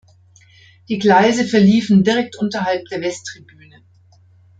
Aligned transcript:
Die 0.89 0.97
Gleise 0.97 1.45
verliefen 1.45 2.03
direkt 2.03 2.35
unterhalb 2.35 2.85
der 2.87 3.01
Westtribüne. 3.01 3.83